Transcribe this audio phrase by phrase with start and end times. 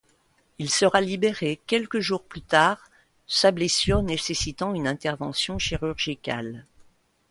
[0.57, 2.89] Il sera libéré quelques jours plus tard,
[3.27, 6.65] sa blessure nécessitant une intervention chirurgicale.